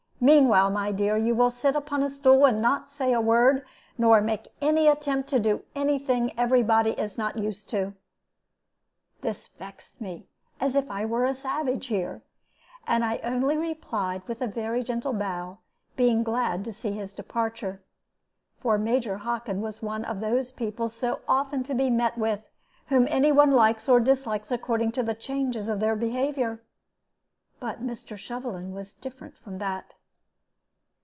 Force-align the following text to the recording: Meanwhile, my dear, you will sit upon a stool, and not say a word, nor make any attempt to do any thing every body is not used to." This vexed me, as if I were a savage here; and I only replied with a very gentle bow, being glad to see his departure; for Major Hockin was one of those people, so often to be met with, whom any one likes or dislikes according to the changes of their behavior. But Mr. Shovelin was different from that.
Meanwhile, 0.23 0.69
my 0.69 0.91
dear, 0.91 1.17
you 1.17 1.33
will 1.33 1.49
sit 1.49 1.75
upon 1.75 2.03
a 2.03 2.09
stool, 2.11 2.45
and 2.45 2.61
not 2.61 2.91
say 2.91 3.11
a 3.11 3.19
word, 3.19 3.65
nor 3.97 4.21
make 4.21 4.53
any 4.61 4.87
attempt 4.87 5.27
to 5.29 5.39
do 5.39 5.63
any 5.73 5.97
thing 5.97 6.31
every 6.37 6.61
body 6.61 6.91
is 6.91 7.17
not 7.17 7.39
used 7.39 7.67
to." 7.69 7.95
This 9.21 9.47
vexed 9.47 9.99
me, 9.99 10.27
as 10.59 10.75
if 10.75 10.91
I 10.91 11.05
were 11.05 11.25
a 11.25 11.33
savage 11.33 11.87
here; 11.87 12.21
and 12.85 13.03
I 13.03 13.17
only 13.23 13.57
replied 13.57 14.21
with 14.27 14.43
a 14.43 14.47
very 14.47 14.83
gentle 14.83 15.13
bow, 15.13 15.57
being 15.95 16.21
glad 16.21 16.63
to 16.65 16.71
see 16.71 16.91
his 16.91 17.13
departure; 17.13 17.81
for 18.59 18.77
Major 18.77 19.17
Hockin 19.17 19.59
was 19.59 19.81
one 19.81 20.05
of 20.05 20.19
those 20.19 20.51
people, 20.51 20.87
so 20.87 21.21
often 21.27 21.63
to 21.63 21.73
be 21.73 21.89
met 21.89 22.15
with, 22.15 22.47
whom 22.89 23.07
any 23.09 23.31
one 23.31 23.49
likes 23.53 23.89
or 23.89 23.99
dislikes 23.99 24.51
according 24.51 24.91
to 24.91 25.01
the 25.01 25.15
changes 25.15 25.67
of 25.67 25.79
their 25.79 25.95
behavior. 25.95 26.61
But 27.59 27.81
Mr. 27.83 28.19
Shovelin 28.19 28.71
was 28.71 28.93
different 28.93 29.35
from 29.35 29.57
that. 29.57 29.95